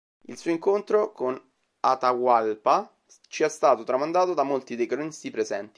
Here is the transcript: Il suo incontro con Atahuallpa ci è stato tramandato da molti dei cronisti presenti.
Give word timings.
Il 0.21 0.35
suo 0.35 0.49
incontro 0.49 1.11
con 1.11 1.39
Atahuallpa 1.81 2.91
ci 3.27 3.43
è 3.43 3.49
stato 3.49 3.83
tramandato 3.83 4.33
da 4.33 4.41
molti 4.41 4.75
dei 4.75 4.87
cronisti 4.87 5.29
presenti. 5.29 5.69